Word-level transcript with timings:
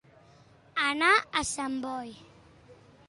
Anar 0.85 1.11
a 1.41 1.43
Sant 1.51 1.77
Boi. 1.85 2.11